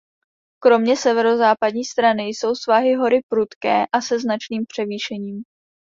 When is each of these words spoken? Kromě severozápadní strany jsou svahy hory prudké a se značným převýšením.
Kromě 0.63 0.97
severozápadní 0.97 1.85
strany 1.85 2.23
jsou 2.23 2.55
svahy 2.55 2.93
hory 2.95 3.21
prudké 3.29 3.85
a 3.91 4.01
se 4.01 4.19
značným 4.19 4.63
převýšením. 4.67 5.43